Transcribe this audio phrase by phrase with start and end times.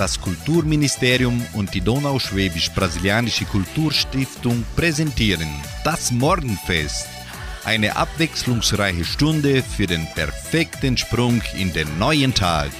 [0.00, 5.50] Das Kulturministerium und die Donauschwäbisch-Brasilianische Kulturstiftung präsentieren
[5.84, 7.06] das Morgenfest.
[7.66, 12.70] Eine abwechslungsreiche Stunde für den perfekten Sprung in den neuen Tag.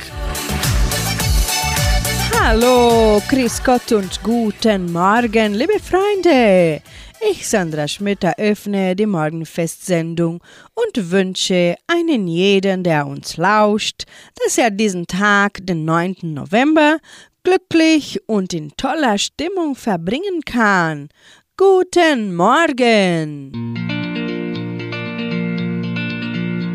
[2.42, 6.80] Hallo, Chris Gott und guten Morgen, liebe Freunde.
[7.28, 10.42] Ich, Sandra Schmidt, eröffne die Morgenfestsendung
[10.74, 14.04] und wünsche einen jeden, der uns lauscht,
[14.42, 16.16] dass er diesen Tag, den 9.
[16.22, 16.96] November,
[17.42, 21.10] glücklich und in toller Stimmung verbringen kann.
[21.58, 23.52] Guten Morgen!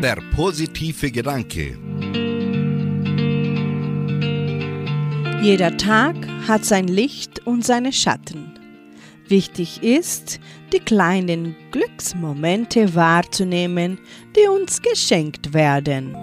[0.00, 1.76] Der positive Gedanke.
[5.42, 6.14] Jeder Tag
[6.46, 8.45] hat sein Licht und seine Schatten.
[9.28, 10.38] Wichtig ist,
[10.72, 13.98] die kleinen Glücksmomente wahrzunehmen,
[14.36, 16.14] die uns geschenkt werden.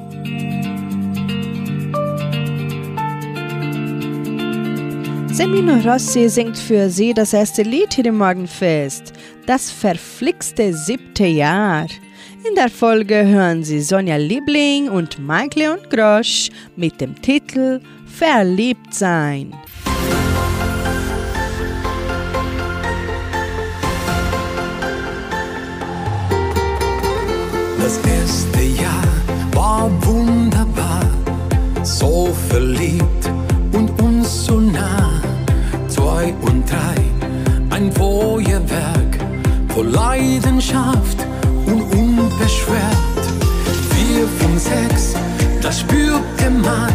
[5.33, 9.13] Semino Rossi singt für Sie das erste Lied hier im Morgenfest,
[9.47, 11.87] das verflixte siebte Jahr.
[12.47, 18.93] In der Folge hören Sie Sonja Liebling und Mike Leon Grosch mit dem Titel Verliebt
[18.93, 19.53] sein.
[27.83, 29.03] Das erste Jahr
[29.51, 31.03] war wunderbar,
[31.83, 33.29] so verliebt
[33.73, 35.21] und uns so nah.
[35.89, 36.95] Zwei und drei,
[37.71, 39.19] ein Feuerwerk
[39.73, 41.27] voll Leidenschaft
[41.65, 43.21] und unbeschwert.
[43.91, 45.15] Vier, fünf, sechs,
[45.61, 46.93] das spürt der Mann,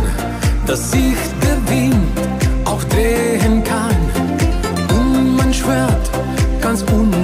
[0.67, 2.19] dass sich der Wind
[2.64, 3.97] auch drehen kann.
[4.97, 6.11] Und man schwört
[6.62, 7.17] ganz ungeniert,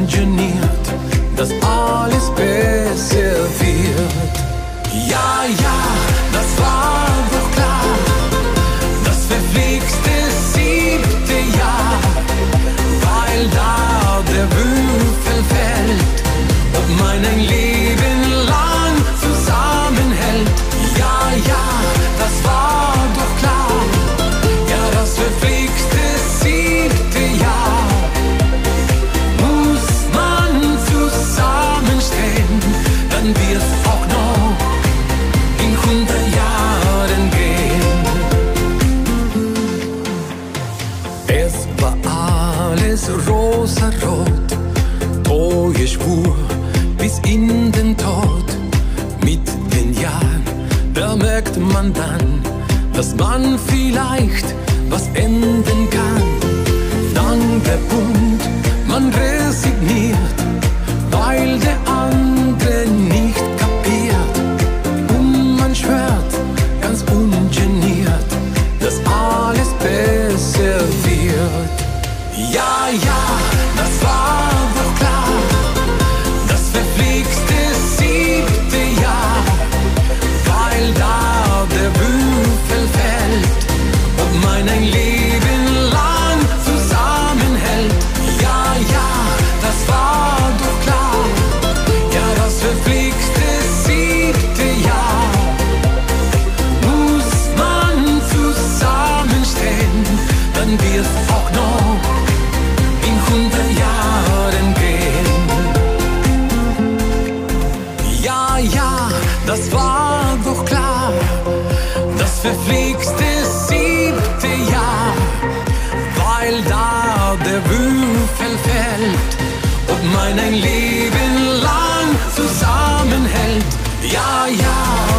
[120.12, 123.64] mein ein Leben lang zusammenhält.
[124.02, 125.13] Ja, ja,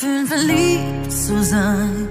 [0.00, 2.08] anfühlen, verliebt zu sein.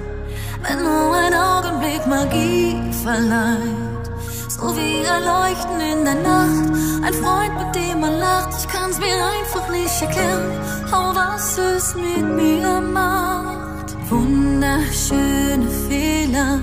[0.64, 4.06] Wenn nur ein Augenblick Magie verleiht.
[4.50, 6.70] So wie ein Leuchten in der Nacht.
[7.04, 8.50] Ein Freund, mit dem man lacht.
[8.60, 10.52] Ich kann's mir einfach nicht erklären.
[10.92, 13.96] Oh, was es mit mir macht.
[14.10, 16.60] Wunderschöne Fehler.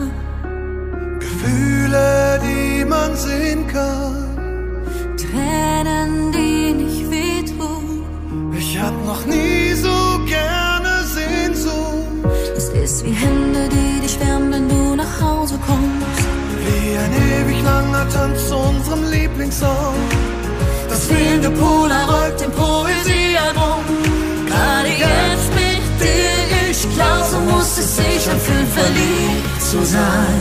[1.21, 5.17] Gefühle, die man sehen kann.
[5.17, 8.53] Tränen, die nicht wehtun.
[8.59, 9.97] Ich hab noch nie so
[10.27, 10.66] Sehnsucht.
[12.87, 16.23] Es ist wie Hände, die dich wärmen, wenn du nach Hause kommst.
[16.65, 19.97] Wie ein ewig langer Tanz zu unserem Lieblingssong.
[20.89, 23.83] Das fehlende Polaroid im Poesiealbum.
[24.47, 30.41] Gerade jetzt mit dir, ich glaub, so muss es sich anfühlen, verliebt zu sein.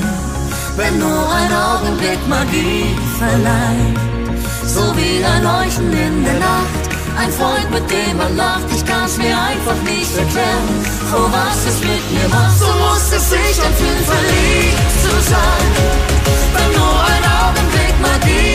[0.78, 2.86] Wenn nur ein Augenblick Magie
[3.18, 3.98] verleiht.
[4.68, 6.95] So wie ein Leuchten in der Nacht.
[7.18, 10.68] Ein Freund, mit dem man lacht, ich kann's mir einfach nicht erklären.
[11.14, 15.68] Oh, was es mit mir macht, so muss es sich anfühlen, verliebt zu sein.
[16.54, 18.55] Wenn nur ein Augenblick Magie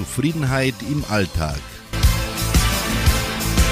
[0.00, 1.60] Zufriedenheit im Alltag.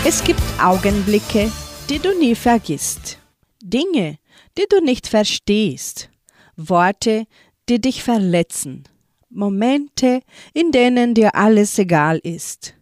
[0.05, 1.51] Es gibt Augenblicke,
[1.89, 3.19] die du nie vergisst.
[3.63, 4.19] Dinge,
[4.59, 6.11] die du nicht verstehst.
[6.55, 7.25] Worte,
[7.71, 8.85] die dich verletzen.
[9.31, 10.21] Momente,
[10.53, 12.75] in denen dir alles egal ist.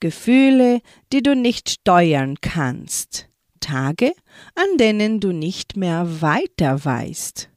[0.00, 0.80] Gefühle,
[1.12, 3.28] die du nicht steuern kannst.
[3.60, 4.14] Tage,
[4.54, 7.50] an denen du nicht mehr weiter weißt.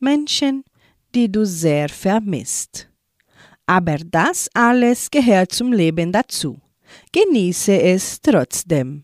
[0.00, 0.64] Menschen,
[1.14, 2.91] die du sehr vermisst.
[3.72, 6.60] Aber das alles gehört zum Leben dazu.
[7.10, 9.02] Genieße es trotzdem.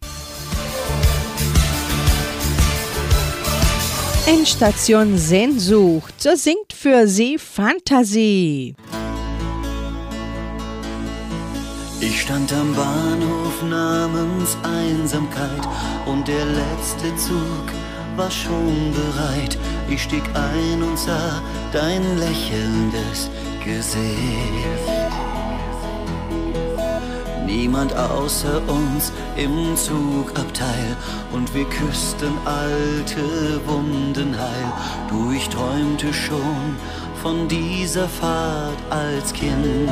[4.27, 8.75] Endstation Sehnsucht, so singt für sie Fantasie.
[12.03, 15.67] Ich stand am Bahnhof namens Einsamkeit
[16.05, 17.73] und der letzte Zug
[18.19, 19.57] war schon bereit.
[19.89, 21.41] Ich stieg ein und sah
[21.73, 23.31] dein lächelndes
[23.65, 24.99] Gesicht.
[27.47, 30.97] Niemand außer uns im Zugabteil
[31.33, 34.73] und wir küssten alte Wunden heil.
[35.09, 36.77] Du, ich träumte schon
[37.23, 39.89] von dieser Fahrt als Kind.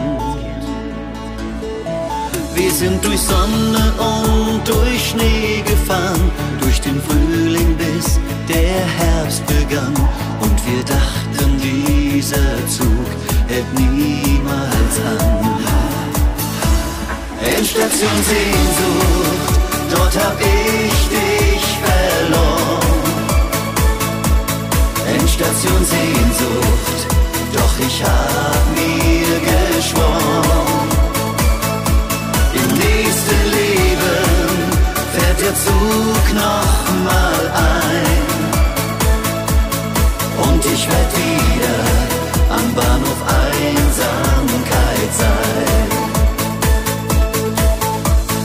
[2.57, 9.95] Wir sind durch Sonne und durch Schnee gefahren, durch den Frühling bis der Herbst begann.
[10.41, 13.09] Und wir dachten, dieser Zug
[13.47, 15.59] hält niemals an.
[17.59, 19.61] Endstation Sehnsucht,
[19.95, 22.87] dort hab ich dich verloren.
[25.15, 27.07] Endstation Sehnsucht,
[27.53, 30.66] doch ich hab mir geschworen.
[35.47, 38.27] Der Zug noch mal ein.
[40.49, 41.77] Und ich werd wieder
[42.57, 45.89] am Bahnhof Einsamkeit sein.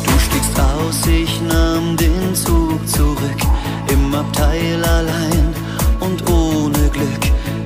[0.05, 3.41] Du stiegst aus, ich nahm den Zug zurück.
[3.87, 5.55] Im Abteil allein
[6.01, 7.23] und ohne Glück.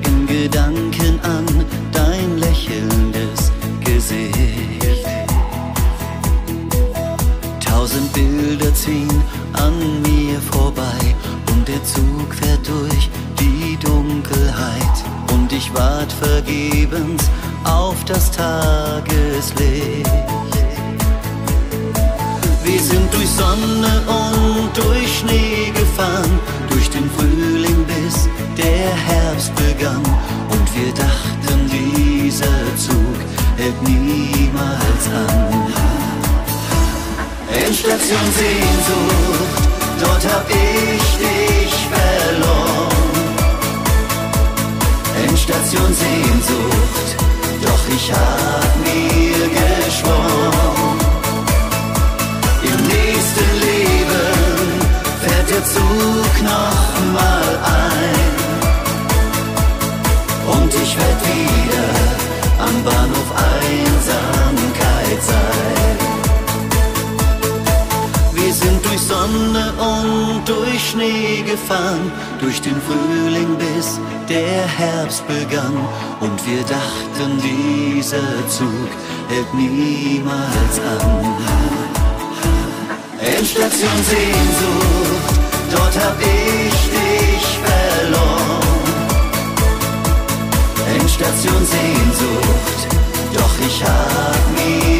[0.08, 1.46] In Gedanken an
[1.92, 3.52] dein lächelndes
[3.84, 4.35] Gesicht.
[8.16, 11.14] Bilder ziehen an mir vorbei
[11.52, 14.96] und der Zug fährt durch die Dunkelheit
[15.34, 17.24] und ich wart vergebens
[17.64, 20.10] auf das Tageslicht.
[22.64, 30.02] Wir sind durch Sonne und durch Schnee gefahren, durch den Frühling bis der Herbst begann
[30.48, 33.18] und wir dachten, dieser Zug
[33.58, 35.65] hält niemals an.
[37.66, 39.68] Endstation Sehnsucht,
[40.00, 42.92] dort hab ich dich verloren.
[45.26, 47.08] Endstation Sehnsucht,
[47.62, 50.98] doch ich hab mir geschworen.
[52.62, 54.80] Im nächsten Leben
[55.22, 58.36] fährt der Zug noch mal ein.
[60.56, 61.88] Und ich werd wieder
[62.60, 65.85] am Bahnhof Einsamkeit sein.
[69.06, 72.10] Sonne und durch Schnee gefahren,
[72.40, 75.76] durch den Frühling bis der Herbst begann.
[76.20, 78.90] Und wir dachten, dieser Zug
[79.28, 81.36] hält niemals an.
[83.20, 85.34] Endstation Sehnsucht,
[85.70, 88.66] dort hab ich dich verloren.
[90.98, 92.80] Endstation Sehnsucht,
[93.34, 94.95] doch ich hab mir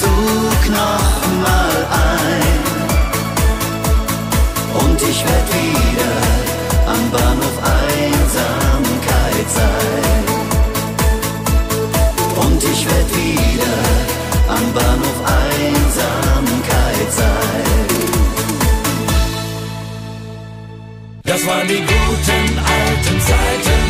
[0.00, 2.62] Zug noch mal ein.
[4.82, 6.12] Und ich werd wieder
[6.86, 10.24] am Bahnhof Einsamkeit sein.
[12.44, 13.76] Und ich werd wieder
[14.48, 17.88] am Bahnhof Einsamkeit sein.
[21.24, 23.80] Das waren die guten alten Zeiten.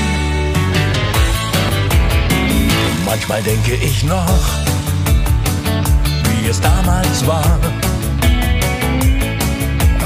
[3.05, 4.72] Manchmal denke ich noch,
[6.53, 7.59] es damals war.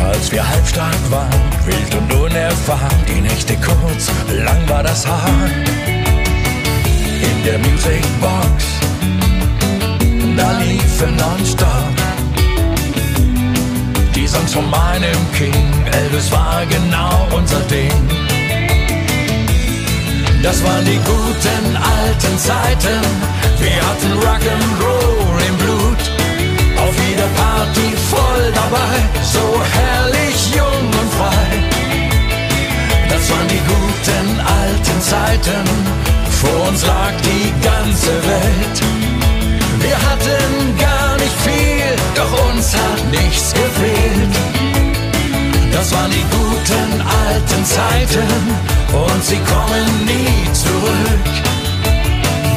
[0.09, 4.11] Als wir halbstark waren, wild und unerfahren, die Nächte kurz,
[4.45, 5.51] lang war das Haar.
[7.31, 8.65] In der Musicbox,
[10.37, 11.97] da liefen nonstop
[14.15, 15.67] die Songs von meinem King.
[16.01, 18.03] Elvis war genau unser Ding.
[20.43, 23.01] Das waren die guten alten Zeiten.
[23.59, 26.16] Wir hatten Rock'n'Roll im Blut.
[26.97, 28.97] Auf jeder Party voll dabei.
[29.23, 31.47] So herrlich jung und frei.
[33.09, 35.65] Das waren die guten alten Zeiten.
[36.41, 38.79] Vor uns lag die ganze Welt.
[39.81, 44.35] Wir hatten gar nicht viel, doch uns hat nichts gefehlt.
[45.73, 48.33] Das waren die guten alten Zeiten
[48.93, 51.27] und sie kommen nie zurück.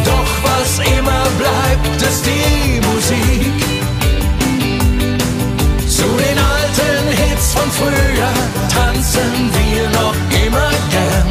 [0.06, 3.69] Doch was immer bleibt, ist die Musik.
[7.50, 8.34] Hits von früher
[8.70, 10.16] tanzen wir noch
[10.46, 11.30] immer gern.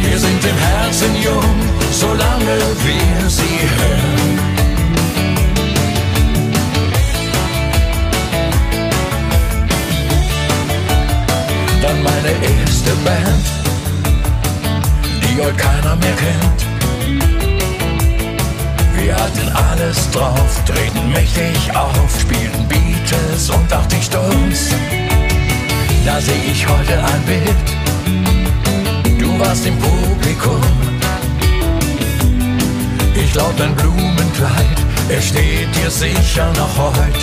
[0.00, 1.54] Wir sind im Herzen jung,
[1.90, 4.38] solange wir sie hören.
[11.80, 13.46] Dann meine erste Band,
[15.22, 16.66] die heute keiner mehr kennt.
[18.94, 24.70] Wir hatten alles drauf, treten mächtig auf, spielten Beatles und auch die Stones.
[26.04, 30.60] Da seh ich heute ein Bild, du warst im Publikum.
[33.14, 34.78] Ich glaub, dein Blumenkleid,
[35.08, 37.22] es steht dir sicher noch heut.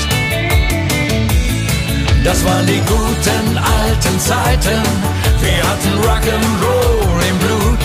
[2.23, 4.81] Das waren die guten alten Zeiten.
[5.41, 7.83] Wir hatten Rock'n'Roll im Blut.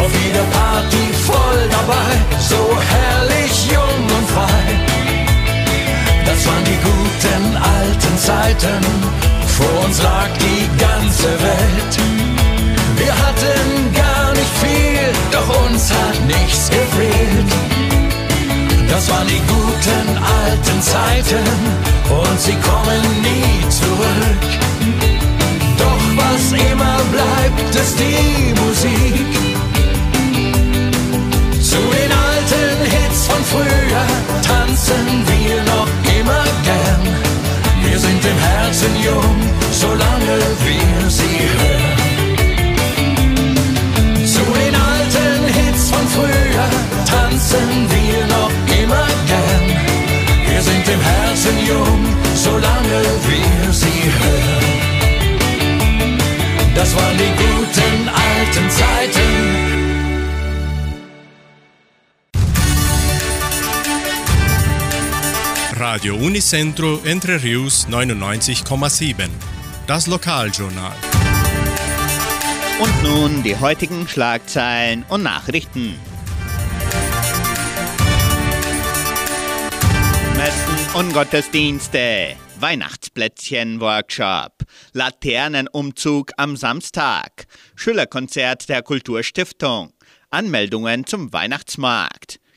[0.00, 2.10] Auf jeder Party voll dabei.
[2.40, 4.64] So herrlich jung und frei.
[6.24, 9.23] Das waren die guten alten Zeiten.
[9.56, 11.94] Vor uns lag die ganze Welt.
[12.96, 17.50] Wir hatten gar nicht viel, doch uns hat nichts gefehlt.
[18.88, 20.06] Das waren die guten
[20.42, 21.46] alten Zeiten
[22.10, 24.44] und sie kommen nie zurück.
[25.78, 29.26] Doch was immer bleibt, ist die Musik.
[31.62, 34.06] Zu den alten Hits von früher
[34.42, 35.93] tanzen wir noch.
[37.94, 39.36] Wir sind im Herzen jung,
[39.70, 40.36] solange
[40.66, 41.96] wir sie hören.
[44.26, 46.68] Zu den alten Hits von früher
[47.08, 48.50] tanzen wir noch
[48.82, 49.66] immer gern.
[50.48, 54.64] Wir sind im Herzen jung, solange wir sie hören.
[56.74, 59.33] Das waren die guten alten Zeiten.
[65.86, 69.28] Radio Unicentro Entre Rius 99,7.
[69.86, 70.96] Das Lokaljournal.
[72.80, 75.98] Und nun die heutigen Schlagzeilen und Nachrichten.
[80.38, 84.52] Messen und Gottesdienste, Weihnachtsplätzchen-Workshop,
[84.94, 87.44] Laternenumzug am Samstag,
[87.76, 89.92] Schülerkonzert der Kulturstiftung,
[90.30, 92.40] Anmeldungen zum Weihnachtsmarkt,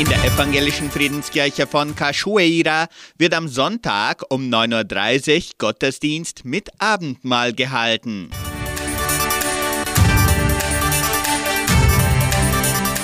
[0.00, 2.88] In der evangelischen Friedenskirche von Cachoeira
[3.18, 8.30] wird am Sonntag um 9.30 Uhr Gottesdienst mit Abendmahl gehalten.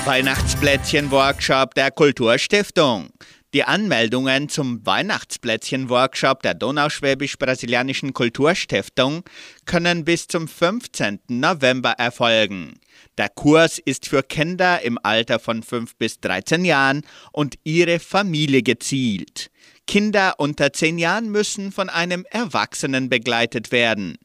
[0.07, 3.11] Weihnachtsplätzchen-Workshop der Kulturstiftung.
[3.53, 9.23] Die Anmeldungen zum Weihnachtsplätzchen-Workshop der Donauschwäbisch-Brasilianischen Kulturstiftung
[9.67, 11.21] können bis zum 15.
[11.29, 12.81] November erfolgen.
[13.19, 18.63] Der Kurs ist für Kinder im Alter von 5 bis 13 Jahren und ihre Familie
[18.63, 19.51] gezielt.
[19.87, 24.19] Kinder unter 10 Jahren müssen von einem Erwachsenen begleitet werden.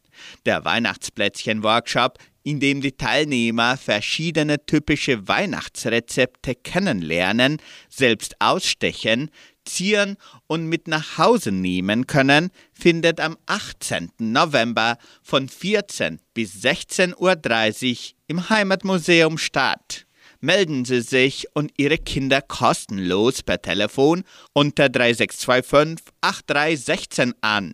[0.45, 7.57] Der Weihnachtsplätzchen-Workshop in dem die Teilnehmer verschiedene typische Weihnachtsrezepte kennenlernen,
[7.89, 9.29] selbst ausstechen,
[9.65, 14.12] zieren und mit nach Hause nehmen können, findet am 18.
[14.20, 20.06] November von 14 bis 16.30 Uhr im Heimatmuseum statt.
[20.39, 27.74] Melden Sie sich und Ihre Kinder kostenlos per Telefon unter 3625 8316 an.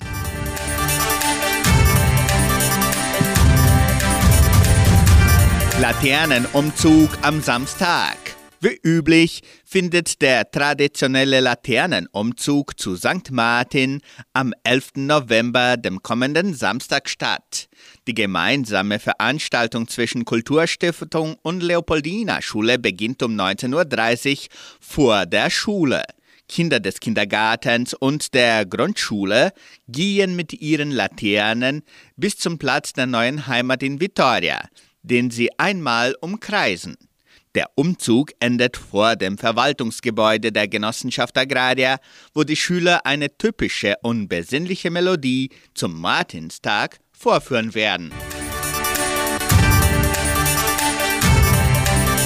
[5.79, 8.17] Laternenumzug am Samstag.
[8.59, 13.29] Wie üblich findet der traditionelle Laternenumzug zu St.
[13.29, 14.01] Martin
[14.33, 14.93] am 11.
[14.96, 17.70] November, dem kommenden Samstag, statt.
[18.07, 24.48] Die gemeinsame Veranstaltung zwischen Kulturstiftung und Leopoldina Schule beginnt um 19.30 Uhr
[24.79, 26.01] vor der Schule.
[26.50, 29.51] Kinder des Kindergartens und der Grundschule
[29.87, 31.83] gehen mit ihren Laternen
[32.15, 34.61] bis zum Platz der neuen Heimat in Vitoria
[35.07, 36.98] den sie einmal umkreisen.
[37.57, 41.98] Der Umzug endet vor dem Verwaltungsgebäude der Genossenschaft Agraria,
[42.35, 48.11] wo die Schüler eine typische und besinnliche Melodie zum Martinstag vorführen werden.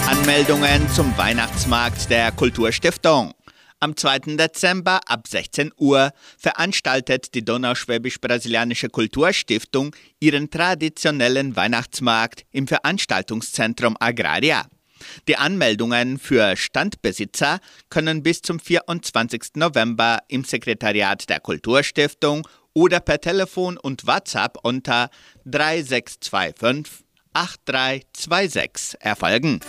[0.05, 3.33] Anmeldungen zum Weihnachtsmarkt der Kulturstiftung.
[3.79, 4.35] Am 2.
[4.35, 14.65] Dezember ab 16 Uhr veranstaltet die Donauschwäbisch-Brasilianische Kulturstiftung ihren traditionellen Weihnachtsmarkt im Veranstaltungszentrum Agraria.
[15.27, 17.59] Die Anmeldungen für Standbesitzer
[17.89, 19.55] können bis zum 24.
[19.55, 25.09] November im Sekretariat der Kulturstiftung oder per Telefon und WhatsApp unter
[25.45, 29.59] 3625 8326 erfolgen.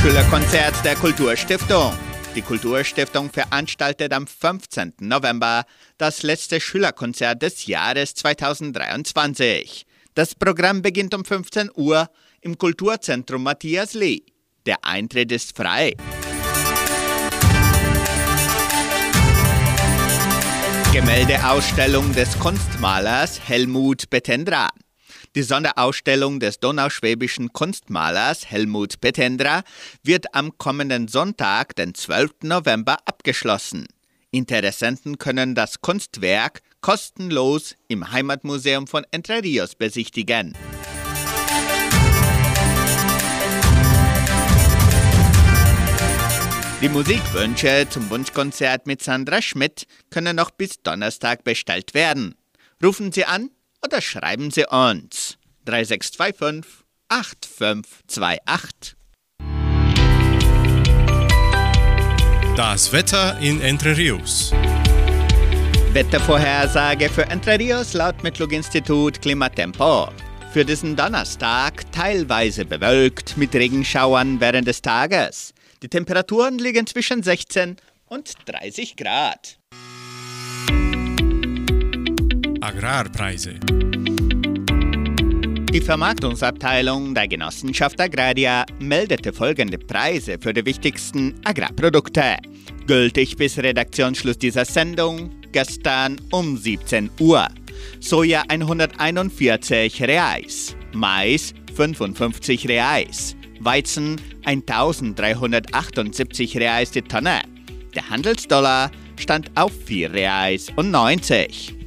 [0.00, 1.92] Schülerkonzert der Kulturstiftung.
[2.38, 4.92] Die Kulturstiftung veranstaltet am 15.
[5.00, 5.64] November
[5.96, 9.84] das letzte Schülerkonzert des Jahres 2023.
[10.14, 12.08] Das Programm beginnt um 15 Uhr
[12.40, 14.22] im Kulturzentrum Matthias Lee.
[14.66, 15.94] Der Eintritt ist frei.
[20.92, 24.68] Gemäldeausstellung des Kunstmalers Helmut Betendra.
[25.34, 29.62] Die Sonderausstellung des donauschwäbischen Kunstmalers Helmut Petendra
[30.02, 32.44] wird am kommenden Sonntag, den 12.
[32.44, 33.86] November, abgeschlossen.
[34.30, 40.54] Interessenten können das Kunstwerk kostenlos im Heimatmuseum von Entre Rios besichtigen.
[46.80, 52.34] Die Musikwünsche zum Wunschkonzert mit Sandra Schmidt können noch bis Donnerstag bestellt werden.
[52.82, 53.50] Rufen Sie an
[53.84, 58.96] oder schreiben Sie uns 3625 8528.
[62.56, 64.52] Das Wetter in Entre Rios.
[65.92, 70.08] Wettervorhersage für Entre Rios laut Metlog-Institut Klimatempo.
[70.52, 75.54] Für diesen Donnerstag teilweise bewölkt mit Regenschauern während des Tages.
[75.82, 79.58] Die Temperaturen liegen zwischen 16 und 30 Grad.
[82.68, 83.54] Agrarpreise.
[85.72, 92.36] Die Vermarktungsabteilung der Genossenschaft Agraria meldete folgende Preise für die wichtigsten Agrarprodukte.
[92.86, 97.48] Gültig bis Redaktionsschluss dieser Sendung gestern um 17 Uhr.
[98.00, 107.40] Soja 141 Reais, Mais 55 Reais, Weizen 1378 Reais die Tonne.
[107.94, 111.77] Der Handelsdollar stand auf 4,90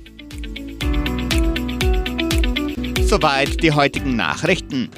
[3.12, 4.90] Soweit die heutigen Nachrichten.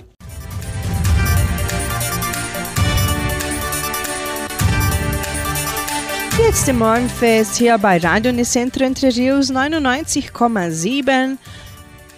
[6.38, 11.38] Jetzt im Morgenfest hier bei Radio Nicentro Entre Rios 99,7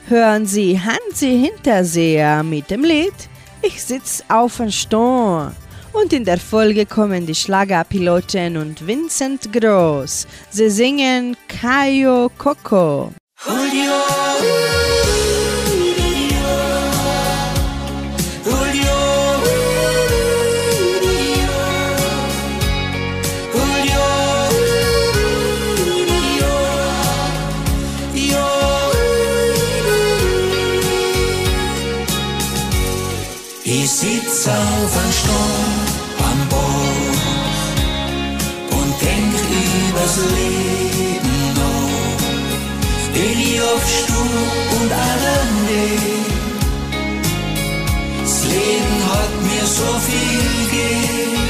[0.10, 3.14] hören Sie Hansi Hinterseher mit dem Lied
[3.62, 5.54] Ich sitz auf dem Sturm.
[5.94, 10.28] Und in der Folge kommen die Schlagerpiloten und Vincent Gross.
[10.50, 13.14] Sie singen Cayo Coco.
[13.48, 14.95] Julio.
[34.48, 35.74] Auf ein Sturm
[36.30, 37.22] am Boot
[38.78, 39.34] und denk
[39.90, 42.20] übers Leben noch.
[43.16, 44.42] Ich auf Stur
[44.78, 45.86] und alleine.
[48.22, 51.46] Das Leben hat mir so viel gegeben.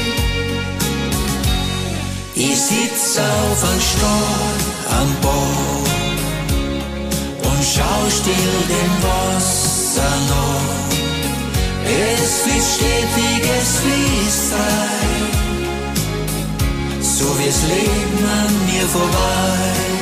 [2.34, 4.58] Ich sitz auf ein Sturm
[5.00, 5.90] am Boot
[7.42, 10.95] und schau still dem Wasser noch.
[11.88, 15.06] Es fließt stetig, es fließt frei,
[17.00, 19.96] so wie es Leben an mir vorbei.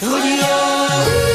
[0.00, 1.25] Julio.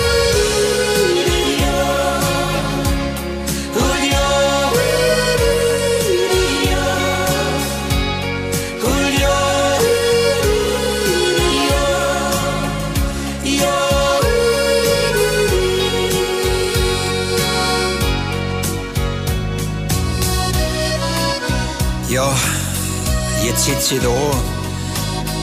[23.68, 24.10] Jetzt sitze ich da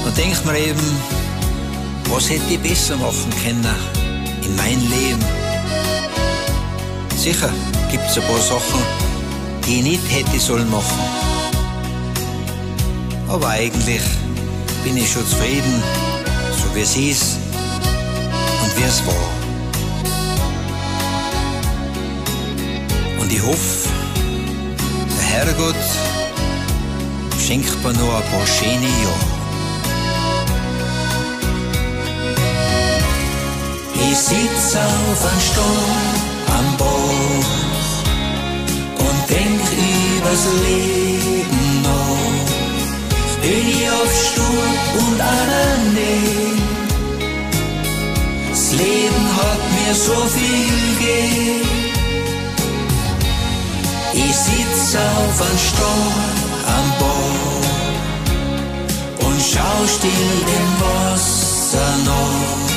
[0.06, 0.96] und denke mir eben,
[2.10, 3.66] was hätte ich besser machen können
[4.42, 5.24] in meinem Leben.
[7.16, 7.50] Sicher
[7.90, 8.82] gibt es ein paar Sachen,
[9.66, 10.98] die ich nicht hätte sollen machen.
[13.28, 14.02] Aber eigentlich
[14.82, 15.82] bin ich schon zufrieden,
[16.56, 17.36] so wie es ist
[18.64, 19.14] und wie es war.
[23.20, 23.88] Und ich hoffe,
[25.08, 26.07] der Herrgott
[27.48, 29.26] schenkt mir noch ein paar schöne Jahre.
[33.94, 36.16] Ich sitz auf einem Sturm
[36.58, 37.88] am Bauch
[39.06, 42.38] und denk übers Leben noch.
[43.40, 44.74] Bin ich auf Sturm
[45.06, 46.12] und alleine.
[48.50, 51.68] Das Leben hat mir so viel gegeben.
[54.12, 56.37] Ich sitz auf einem Sturm
[59.78, 62.68] schau still dem Wasser noch.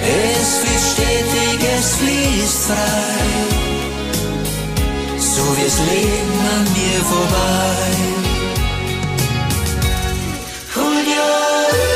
[0.00, 3.24] Es fließt stetig, es fließt frei,
[5.18, 8.18] so wie es Leben an mir vorbei.
[10.78, 11.87] Auf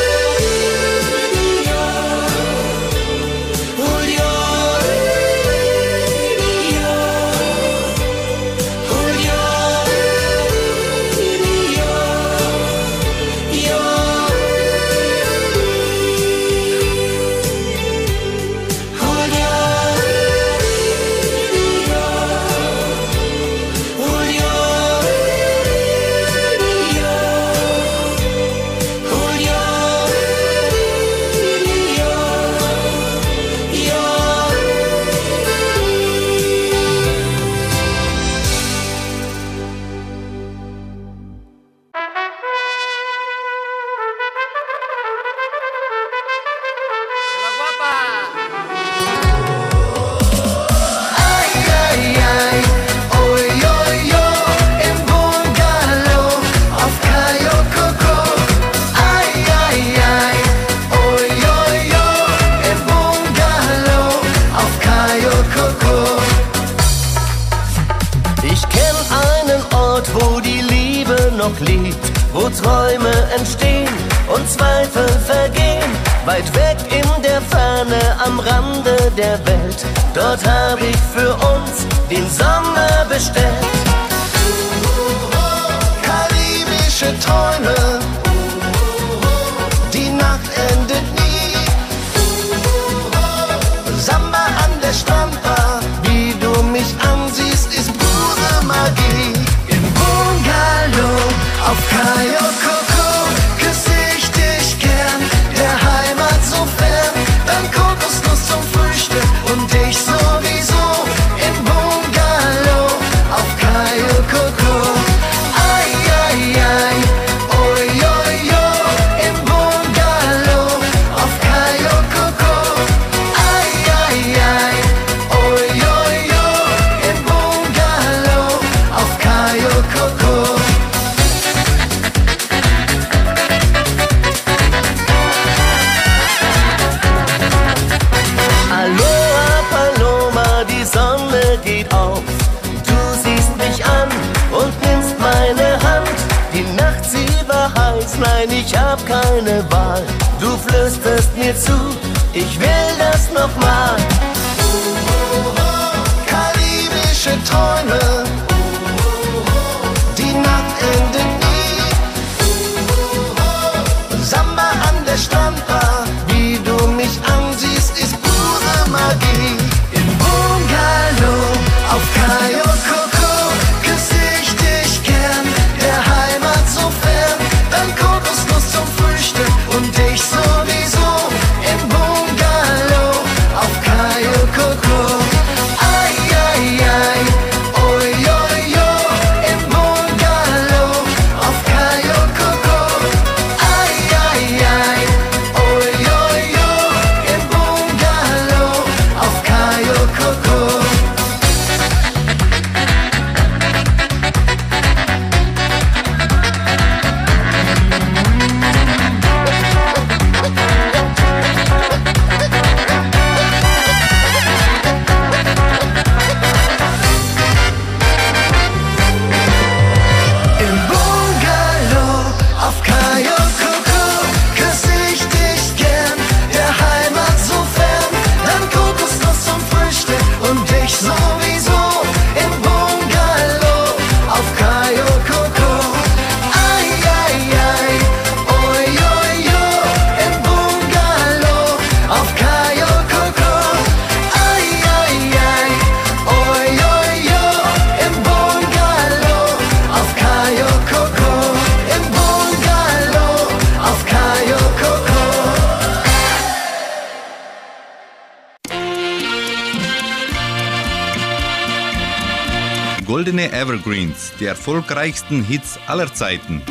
[264.42, 266.62] die erfolgreichsten Hits aller Zeiten.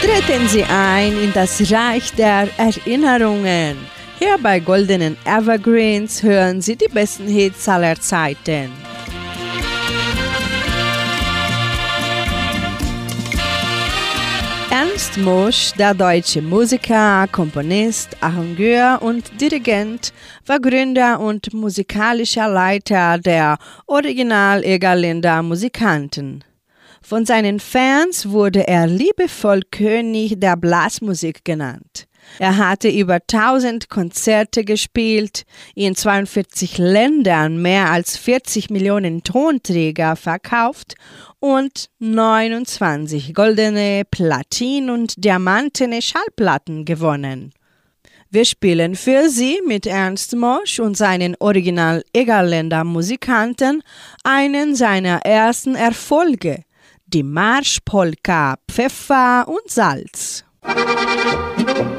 [0.00, 3.76] Treten Sie ein in das Reich der Erinnerungen.
[4.20, 8.85] Hier bei Goldenen Evergreens hören Sie die besten Hits aller Zeiten.
[15.18, 20.12] Mosch, der deutsche Musiker, Komponist, Arrangeur und Dirigent,
[20.44, 26.44] war Gründer und musikalischer Leiter der Original Egerländer Musikanten.
[27.02, 32.06] Von seinen Fans wurde er liebevoll König der Blasmusik genannt.
[32.38, 40.94] Er hatte über 1000 Konzerte gespielt, in 42 Ländern mehr als 40 Millionen Tonträger verkauft
[41.46, 47.52] und 29 goldene, Platin- und diamantene Schallplatten gewonnen.
[48.30, 53.82] Wir spielen für Sie mit Ernst Mosch und seinen Original Egerländer Musikanten
[54.24, 56.64] einen seiner ersten Erfolge,
[57.06, 60.44] die Marschpolka Pfeffer und Salz.
[60.62, 61.95] Goldene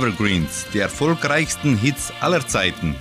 [0.00, 2.96] Evergreens, die erfolgreichsten Hits aller Zeiten.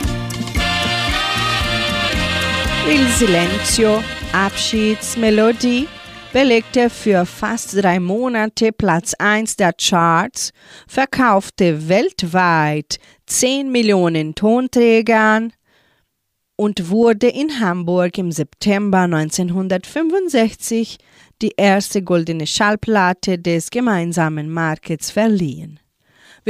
[2.91, 5.87] Il Silenzio, Abschiedsmelodie,
[6.33, 10.51] belegte für fast drei Monate Platz 1 der Charts,
[10.89, 15.53] verkaufte weltweit 10 Millionen Tonträgern
[16.57, 20.97] und wurde in Hamburg im September 1965
[21.41, 25.78] die erste goldene Schallplatte des gemeinsamen Markets verliehen.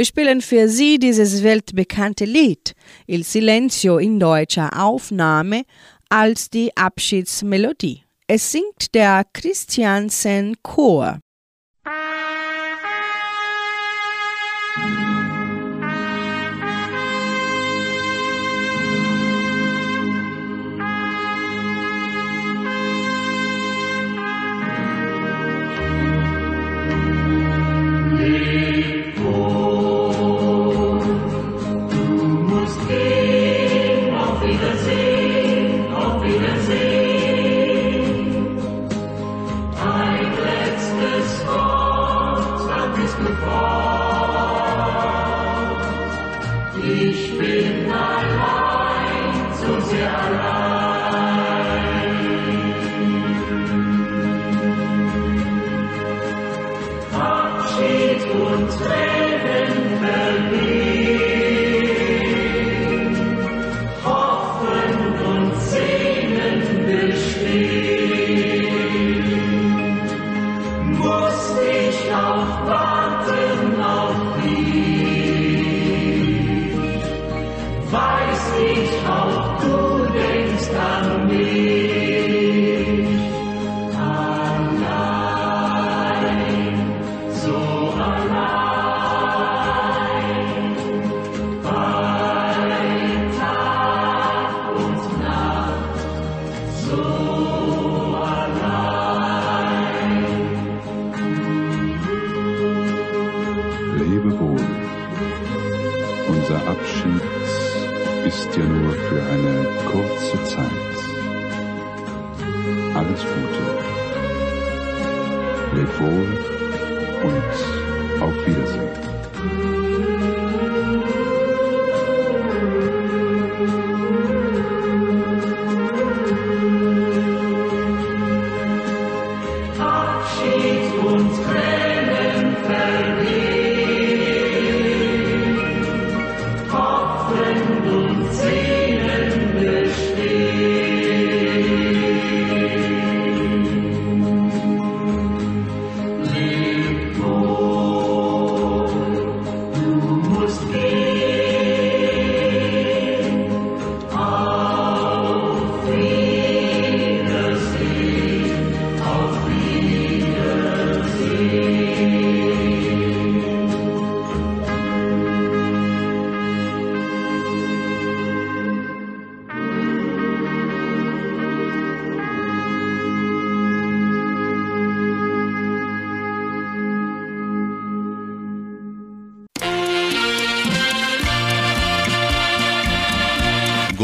[0.00, 2.72] Wir spielen für Sie dieses weltbekannte Lied
[3.06, 5.64] Il Silenzio in deutscher Aufnahme
[6.08, 8.04] als die Abschiedsmelodie.
[8.26, 11.20] Es singt der Christiansen Chor.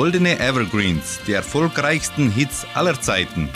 [0.07, 3.49] Goldene Evergreens, die erfolgreichsten Hits aller Zeiten.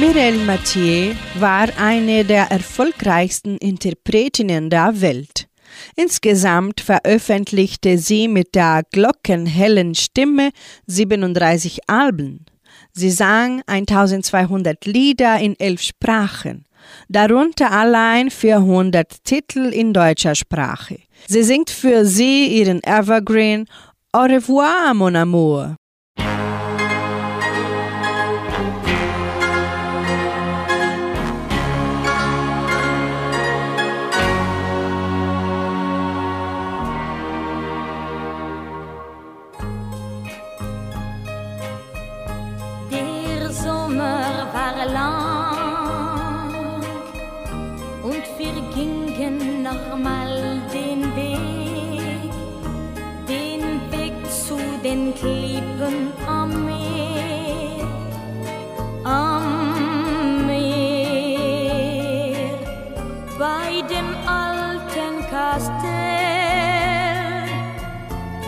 [0.00, 5.46] Mireille Mathieu war eine der erfolgreichsten Interpretinnen der Welt.
[5.94, 10.50] Insgesamt veröffentlichte sie mit der glockenhellen Stimme
[10.88, 12.46] 37 Alben.
[12.90, 16.64] Sie sang 1200 Lieder in elf Sprachen,
[17.08, 20.98] darunter allein 400 Titel in deutscher Sprache.
[21.26, 23.66] Sie singt für sie ihren Evergreen
[24.12, 25.76] Au revoir, mon amour.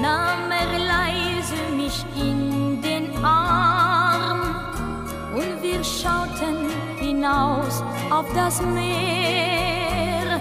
[0.06, 1.98] Nahm er leise mich
[2.28, 4.42] in den Arm
[5.38, 6.58] und wir schauten
[7.06, 7.74] hinaus
[8.16, 10.40] auf das Meer.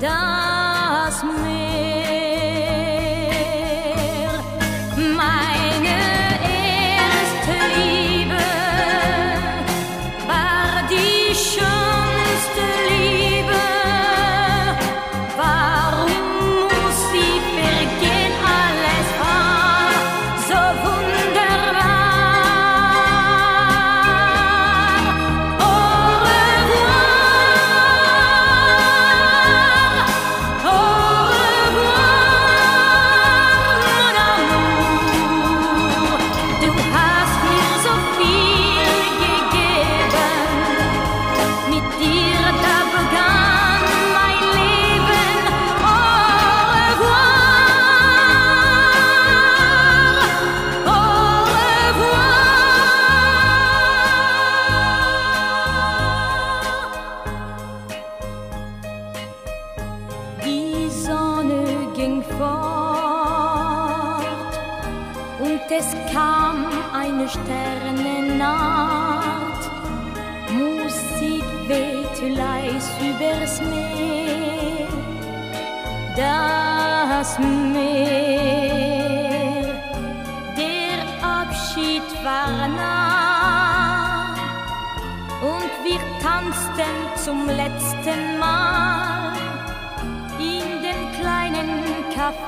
[0.00, 2.27] das Meer.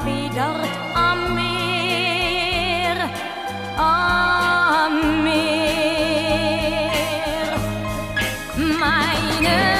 [0.00, 3.10] Café dort am Meer,
[3.76, 5.00] am.
[8.78, 9.79] Meine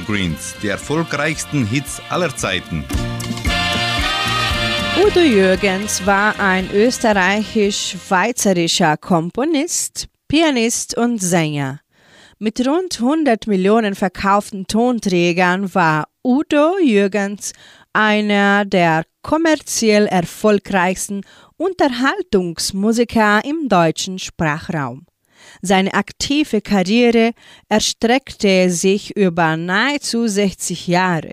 [0.00, 2.86] Evergreens, die erfolgreichsten Hits aller Zeiten.
[5.04, 11.80] Udo Jürgens war ein österreichisch-schweizerischer Komponist, Pianist und Sänger.
[12.38, 17.52] Mit rund 100 Millionen verkauften Tonträgern war Udo Jürgens
[17.92, 21.20] einer der kommerziell erfolgreichsten
[21.58, 25.04] Unterhaltungsmusiker im deutschen Sprachraum.
[25.62, 27.32] Seine aktive Karriere
[27.68, 31.32] erstreckte sich über nahezu 60 Jahre.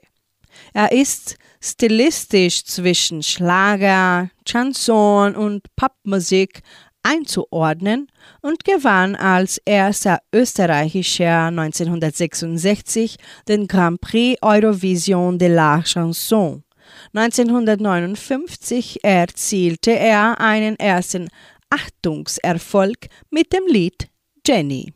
[0.74, 6.62] Er ist stilistisch zwischen Schlager, Chanson und Popmusik
[7.04, 8.08] einzuordnen
[8.42, 16.64] und gewann als erster Österreichischer 1966 den Grand Prix Eurovision de la Chanson.
[17.14, 21.30] 1959 erzielte er einen ersten
[21.70, 24.10] Achtungserfolg mit dem Lied
[24.46, 24.94] Jenny.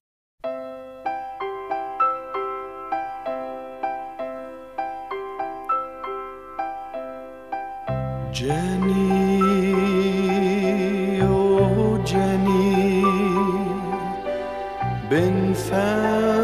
[8.34, 9.41] Jenny,
[11.22, 13.03] oh Jenny,
[15.09, 16.41] bin ferne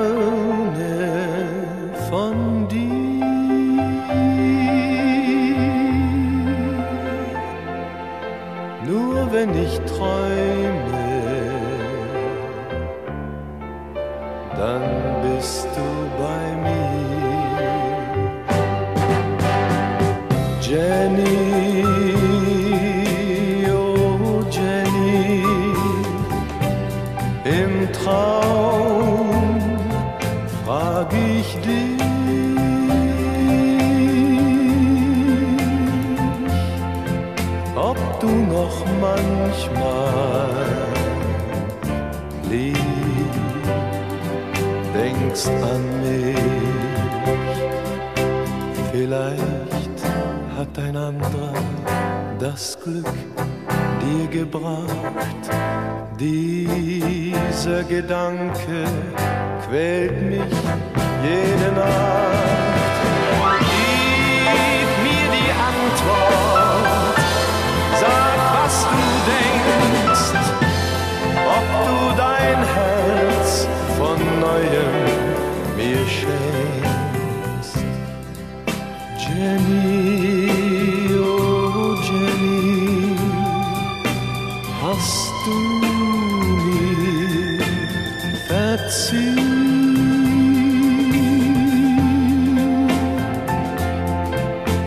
[9.38, 10.77] Nur wenn
[45.48, 46.36] denkst an mich.
[48.92, 49.98] Vielleicht
[50.58, 51.54] hat ein anderer
[52.40, 53.14] das Glück
[54.02, 55.44] dir gebracht.
[56.20, 58.86] Dieser Gedanke
[59.68, 60.56] quält mich
[61.24, 62.98] jede Nacht.
[64.50, 67.20] Gib mir die Antwort,
[68.00, 69.07] sag, was du
[79.48, 83.16] Jenny, oh Jenny,
[84.82, 85.58] hast du
[86.66, 87.62] mir
[88.50, 89.48] verziehen?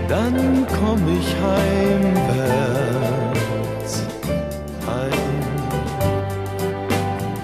[0.06, 0.36] Dann
[0.78, 2.72] komm ich heimwärts,
[4.86, 5.56] heim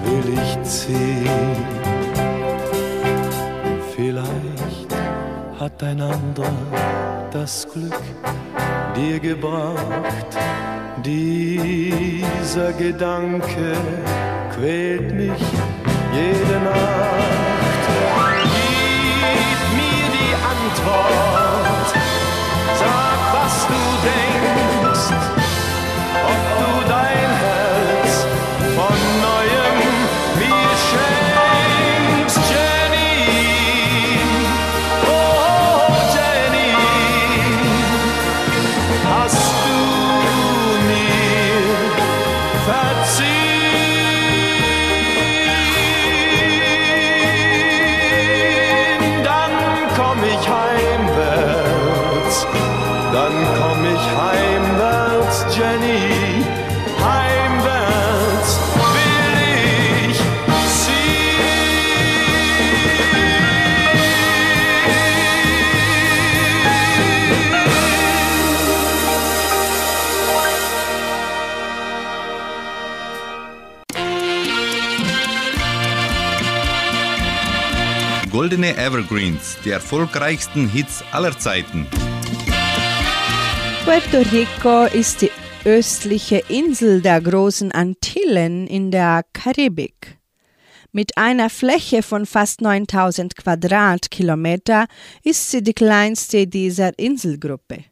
[0.03, 1.65] will ich ziehen.
[3.95, 4.91] Vielleicht
[5.59, 8.01] hat ein anderer das Glück
[8.95, 10.37] dir gebracht.
[11.03, 13.73] Dieser Gedanke
[14.55, 15.43] quält mich
[16.13, 17.83] jede Nacht.
[19.33, 21.36] Gib mir die Antwort,
[78.47, 81.85] Goldene Evergreens, die erfolgreichsten Hits aller Zeiten.
[83.83, 85.31] Puerto Rico ist die
[85.65, 90.17] östliche Insel der großen Antillen in der Karibik.
[90.93, 94.85] Mit einer Fläche von fast 9000 Quadratkilometer
[95.23, 97.83] ist sie die kleinste dieser Inselgruppe.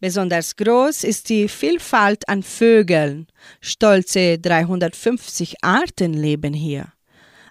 [0.00, 3.26] Besonders groß ist die Vielfalt an Vögeln.
[3.60, 6.94] Stolze 350 Arten leben hier.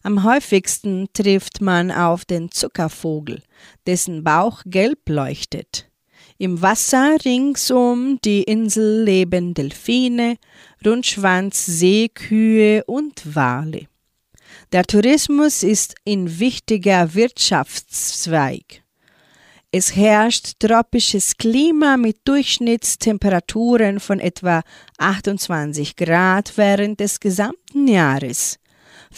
[0.08, 3.42] Am häufigsten trifft man auf den Zuckervogel,
[3.88, 5.92] dessen Bauch gelb leuchtet.
[6.38, 10.38] Im Wasser rings um die Insel leben Delfine,
[10.86, 13.88] Rundschwanz, Seekühe und Wale.
[14.72, 18.84] Der Tourismus ist ein wichtiger Wirtschaftszweig.
[19.74, 24.64] Es herrscht tropisches Klima mit Durchschnittstemperaturen von etwa
[25.00, 28.58] 28 Grad während des gesamten Jahres.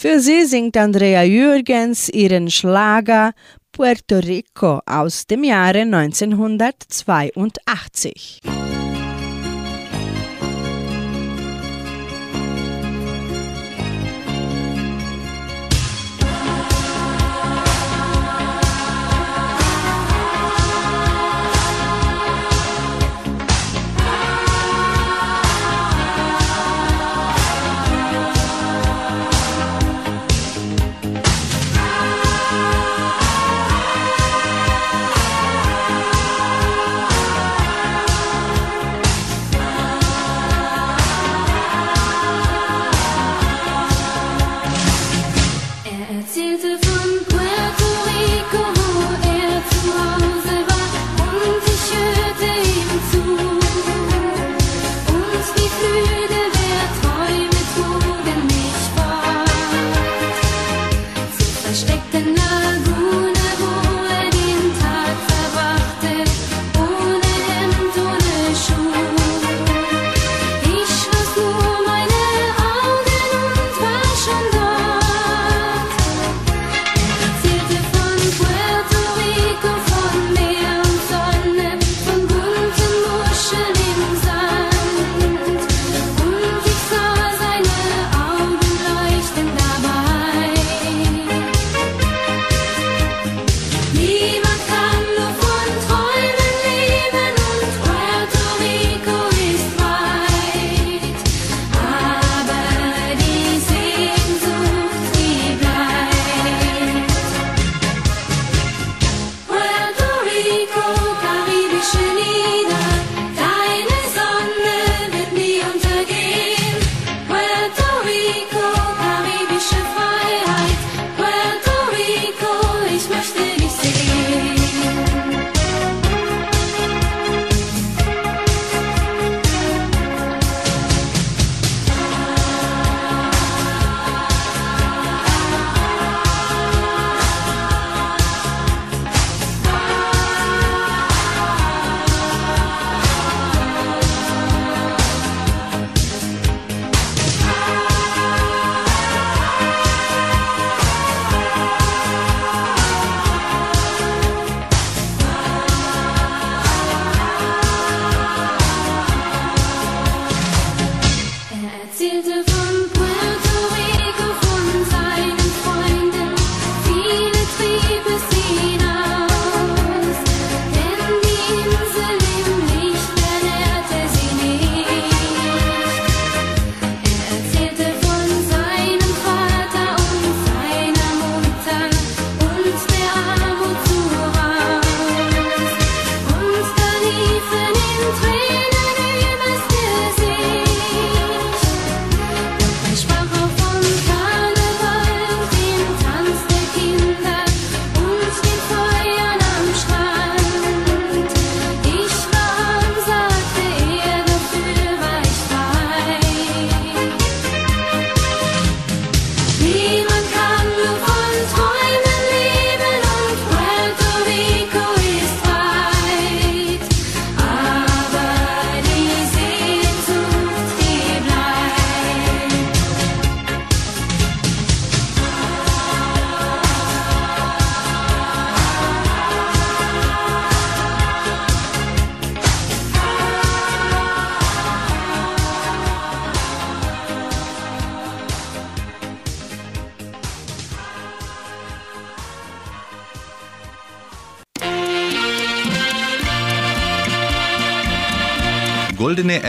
[0.00, 3.34] Für sie singt Andrea Jürgens ihren Schlager
[3.70, 8.40] Puerto Rico aus dem Jahre 1982.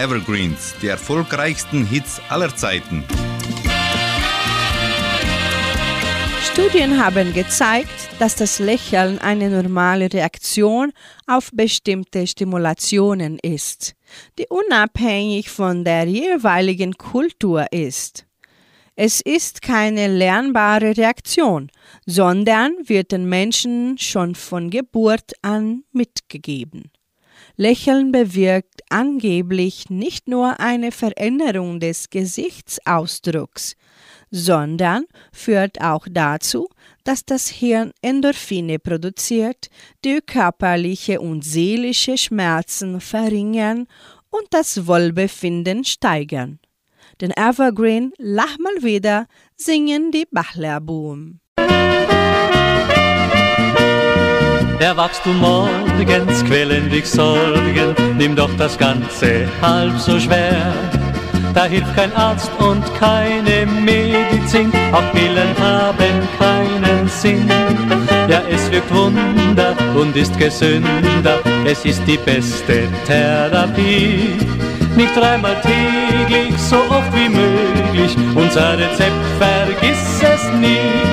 [0.02, 3.04] Evergreens, die erfolgreichsten Hits aller Zeiten.
[6.52, 10.92] Studien haben gezeigt, dass das Lächeln eine normale Reaktion
[11.28, 13.94] auf bestimmte Stimulationen ist,
[14.40, 18.26] die unabhängig von der jeweiligen Kultur ist.
[18.96, 21.70] Es ist keine lernbare Reaktion,
[22.08, 26.90] sondern wird den Menschen schon von Geburt an mitgegeben.
[27.56, 33.76] Lächeln bewirkt angeblich nicht nur eine Veränderung des Gesichtsausdrucks,
[34.30, 36.70] sondern führt auch dazu,
[37.04, 39.68] dass das Hirn Endorphine produziert,
[40.06, 43.88] die körperliche und seelische Schmerzen verringern
[44.30, 46.60] und das Wohlbefinden steigern.
[47.20, 51.42] Den Evergreen Lach mal wieder singen die Bachlerbuben.
[54.82, 60.74] Erwachst du morgens quälendig Sorgen, nimm doch das Ganze halb so schwer.
[61.54, 67.48] Da hilft kein Arzt und keine Medizin, auch Pillen haben keinen Sinn.
[68.28, 74.36] Ja, es wirkt Wunder und ist gesünder, es ist die beste Therapie.
[74.96, 81.11] Nicht dreimal täglich, so oft wie möglich, unser Rezept vergiss es nie.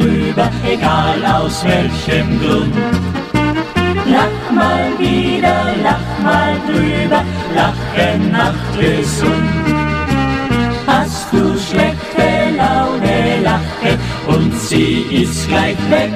[0.00, 2.74] Drüber, egal aus welchem Grund.
[4.06, 7.22] Lach mal wieder, lach mal drüber,
[7.54, 9.50] lachen macht gesund.
[10.86, 16.10] Hast du schlechte Laune, lache und sie ist gleich weg.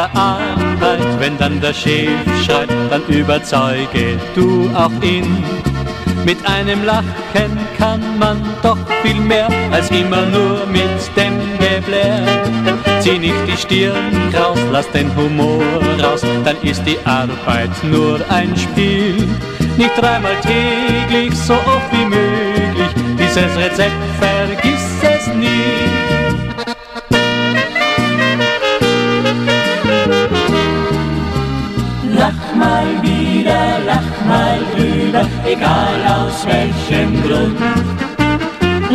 [0.00, 2.08] Der Arbeit, wenn dann der Chef
[2.42, 5.44] schreit, dann überzeuge du auch ihn.
[6.24, 12.22] Mit einem Lachen kann man doch viel mehr als immer nur mit dem Geblär.
[13.00, 15.62] Zieh nicht die Stirn kraus, lass den Humor
[16.02, 19.28] raus, dann ist die Arbeit nur ein Spiel.
[19.76, 24.79] Nicht dreimal täglich, so oft wie möglich, dieses Rezept vergiss
[34.30, 37.58] mal drüber, egal aus welchem Grund.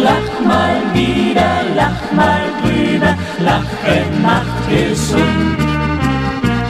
[0.07, 3.11] Lach mal wieder, lach mal drüber,
[3.49, 5.57] lachen macht gesund.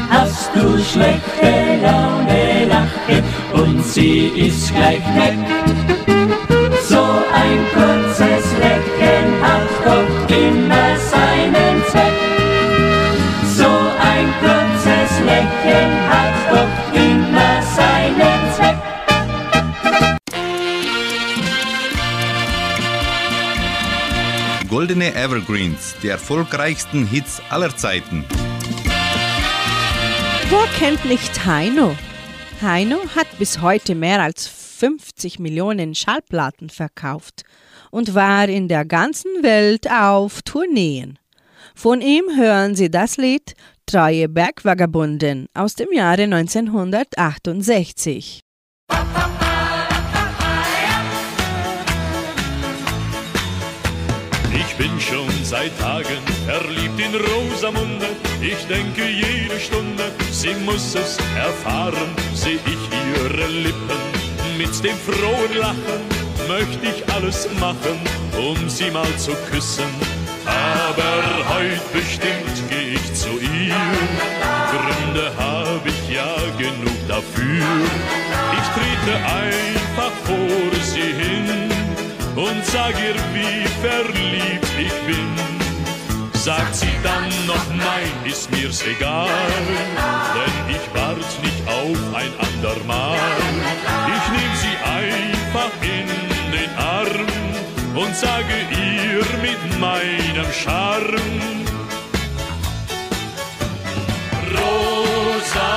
[0.09, 1.51] Hast du schlechte
[1.85, 2.43] Laune,
[2.73, 3.17] lache
[3.61, 5.39] und sie ist gleich weg.
[6.89, 7.03] So
[7.41, 8.04] ein kurzes
[25.15, 28.23] Evergreens, die erfolgreichsten Hits aller Zeiten.
[30.49, 31.95] Wer kennt nicht Heino?
[32.61, 37.43] Heino hat bis heute mehr als 50 Millionen Schallplatten verkauft
[37.91, 41.17] und war in der ganzen Welt auf Tourneen.
[41.73, 43.55] Von ihm hören Sie das Lied
[43.85, 48.41] Treue Bergvagabunden aus dem Jahre 1968.
[48.89, 49.24] Ich
[54.77, 58.07] bin schon seit Tagen verliebt in Rosamunde.
[58.41, 62.09] Ich denke jede Stunde, sie muss es erfahren.
[62.33, 62.83] Seh ich
[63.15, 64.01] ihre Lippen
[64.57, 66.01] mit dem frohen Lachen,
[66.47, 67.99] möchte ich alles machen,
[68.37, 69.89] um sie mal zu küssen.
[70.45, 73.75] Aber heut bestimmt geh ich zu ihr.
[74.71, 77.65] Gründe hab ich ja genug dafür.
[78.57, 81.64] Ich trete einfach vor sie hin
[82.47, 85.29] und sag ihr, wie verliebt ich bin.
[86.33, 89.29] Sagt sie dann noch nein, ist mir's egal,
[90.35, 93.17] denn ich wart nicht auf ein andermal.
[94.15, 96.07] Ich nehm sie einfach in
[96.55, 97.29] den Arm
[97.95, 101.65] und sage ihr mit meinem Charme,
[104.57, 105.71] Rosamunde,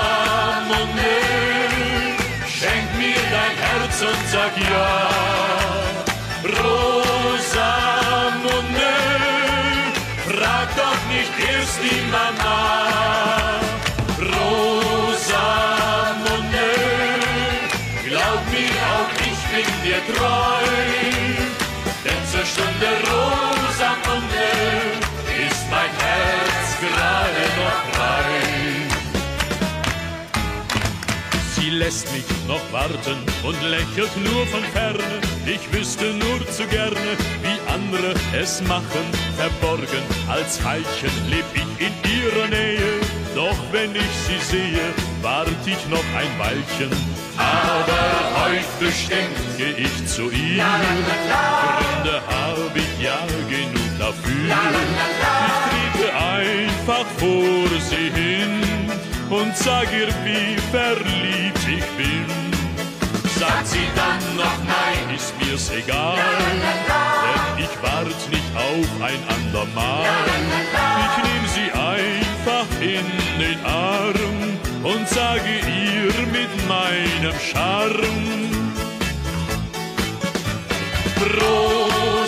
[2.47, 5.28] schenk mir dein Herz und sag ja.
[11.39, 13.61] Erst die Mama.
[14.18, 15.49] Rosamunde,
[18.07, 20.66] glaub mir auch, ich bin dir treu.
[22.05, 24.49] Denn zur Stunde Rosamunde
[25.47, 28.33] ist mein Herz gerade noch frei.
[31.55, 35.20] Sie lässt mich noch warten und lächelt nur von ferne.
[35.47, 39.05] Ich wüsste nur zu gerne, wie andere es machen.
[39.37, 43.01] Verborgen als Veilchen leb ich in ihrer Nähe.
[43.35, 44.87] Doch wenn ich sie sehe,
[45.23, 46.91] wart ich noch ein Weilchen.
[47.37, 50.64] Aber heute bestimmt ich zu ihr.
[50.64, 54.49] Gründe hab ich ja genug dafür.
[55.77, 58.61] Ich trete einfach vor sie hin
[59.31, 62.48] und sag ihr, wie verliebt ich bin.
[63.49, 70.05] Sagt sie dann noch nein, ist mir's egal, denn ich wart nicht auf ein andermal.
[71.05, 73.07] Ich nehm sie einfach in
[73.41, 78.29] den Arm und sage ihr mit meinem Charme.
[81.41, 82.28] Rosamunde,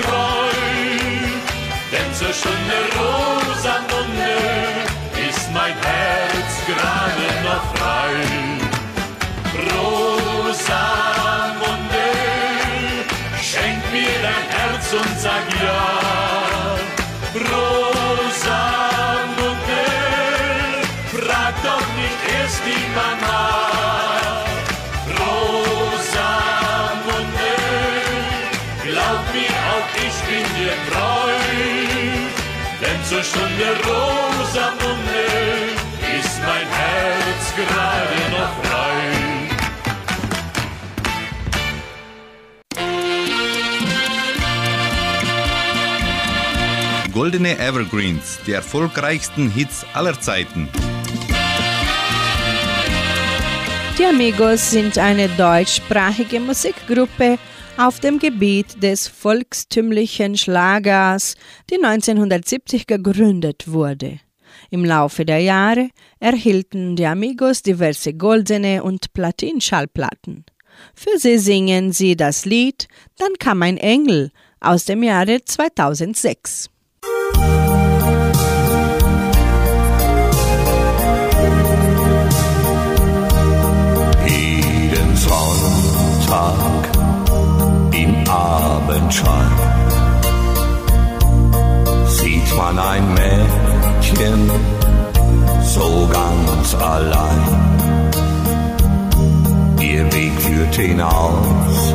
[0.00, 0.52] treu.
[1.92, 4.34] Denn zur Stunde Rosamunde
[5.28, 8.16] ist mein Herz gerade noch frei.
[9.74, 10.88] Rosamunde,
[13.40, 15.84] schenk mir dein Herz und sag ja.
[17.52, 18.52] Rosamunde,
[21.12, 23.71] frag doch nicht erst die Mama.
[30.90, 31.32] Treu.
[32.80, 35.24] Denn zur Stunde Rosamunde
[36.18, 38.82] ist mein Herz gerade noch frei.
[47.12, 50.68] Goldene Evergreens, die erfolgreichsten Hits aller Zeiten.
[53.98, 57.38] Die Amigos sind eine deutschsprachige Musikgruppe
[57.76, 61.34] auf dem Gebiet des volkstümlichen Schlagers,
[61.70, 64.20] die 1970 gegründet wurde.
[64.70, 65.88] Im Laufe der Jahre
[66.20, 70.44] erhielten die Amigos diverse goldene und Platinschallplatten.
[70.94, 76.70] Für sie singen sie das Lied Dann kam ein Engel aus dem Jahre 2006.
[84.26, 86.71] Jeden Sonntag
[88.52, 89.52] Abendschein
[92.06, 94.50] sieht man ein Mädchen
[95.62, 97.42] so ganz allein.
[99.80, 101.94] Ihr Weg führt hinaus,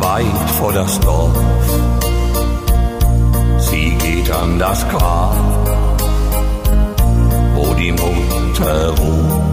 [0.00, 1.36] weit vor das Dorf.
[3.58, 5.34] Sie geht an das Grab,
[7.56, 9.45] wo die Mutter ruht.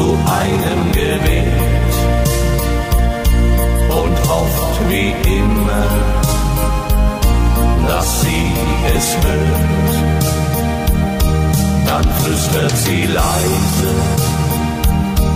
[0.00, 0.08] Zu
[0.40, 1.92] einem Gebet
[4.00, 5.88] und hofft wie immer,
[7.86, 8.46] dass sie
[8.96, 9.94] es hört.
[11.88, 13.92] Dann flüstert sie leise,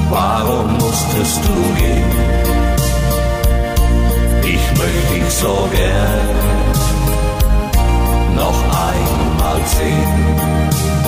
[0.08, 2.12] warum musstest du gehen?
[4.54, 6.36] Ich möchte dich so gern
[8.34, 11.03] noch einmal sehen.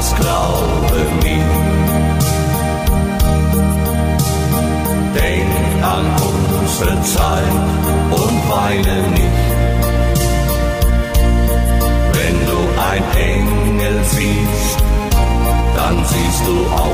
[0.00, 1.50] Das glaube mir.
[5.20, 7.56] Denk an unsere Zeit
[8.20, 9.48] und weine nicht.
[12.16, 12.58] Wenn du
[12.90, 14.78] ein Engel siehst,
[15.76, 16.89] dann siehst du auch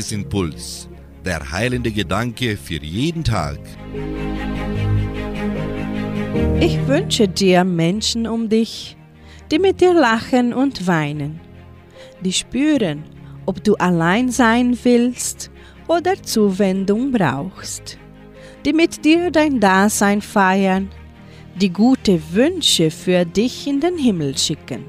[0.00, 0.88] Tagesimpuls.
[1.26, 3.58] Der heilende Gedanke für jeden Tag.
[6.58, 8.96] Ich wünsche dir Menschen um dich,
[9.50, 11.38] die mit dir lachen und weinen,
[12.22, 13.04] die spüren,
[13.44, 15.50] ob du allein sein willst
[15.86, 17.98] oder Zuwendung brauchst,
[18.64, 20.88] die mit dir dein Dasein feiern,
[21.60, 24.86] die gute Wünsche für dich in den Himmel schicken.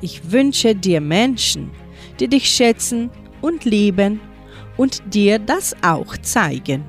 [0.00, 1.70] Ich wünsche dir Menschen,
[2.18, 3.10] die dich schätzen
[3.40, 4.20] und lieben
[4.76, 6.84] und dir das auch zeigen.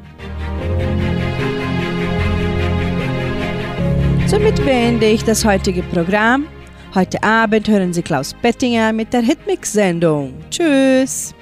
[4.27, 6.45] Somit beende ich das heutige Programm.
[6.93, 10.33] Heute Abend hören Sie Klaus Bettinger mit der Hitmix-Sendung.
[10.51, 11.33] Tschüss!